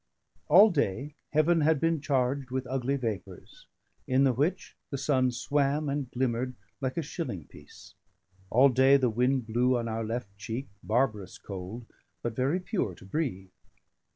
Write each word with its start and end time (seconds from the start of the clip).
All 0.47 0.71
day 0.71 1.13
heaven 1.31 1.61
had 1.61 1.79
been 1.79 2.01
charged 2.01 2.49
with 2.49 2.65
ugly 2.65 2.95
vapours, 2.95 3.67
in 4.07 4.23
the 4.23 4.33
which 4.33 4.75
the 4.89 4.97
sun 4.97 5.29
swam 5.29 5.89
and 5.89 6.09
glimmered 6.09 6.55
like 6.81 6.97
a 6.97 7.03
shilling 7.03 7.45
piece; 7.45 7.93
all 8.49 8.69
day 8.69 8.97
the 8.97 9.11
wind 9.11 9.45
blew 9.45 9.77
on 9.77 9.87
our 9.87 10.03
left 10.03 10.35
cheek 10.39 10.69
barbarous 10.81 11.37
cold, 11.37 11.85
but 12.23 12.35
very 12.35 12.59
pure 12.59 12.95
to 12.95 13.05
breathe. 13.05 13.51